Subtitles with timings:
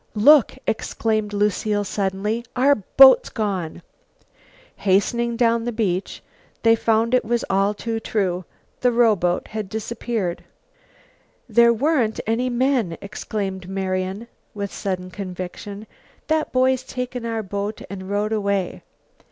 [0.15, 3.83] "Look!" exclaimed Lucile suddenly; "our boat's gone!"
[4.77, 6.23] Hastening down the beach,
[6.63, 8.43] they found it was all too true;
[8.79, 10.43] the rowboat had disappeared.
[11.47, 15.85] "There weren't any men," exclaimed Marian with sudden conviction.
[16.25, 18.81] "That boy's taken our boat and rowed away."